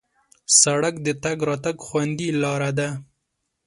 سړک 0.61 0.95
د 1.05 1.07
تګ 1.23 1.37
راتګ 1.49 1.77
خوندي 1.87 2.29
لاره 2.41 2.71
ده. 2.77 2.89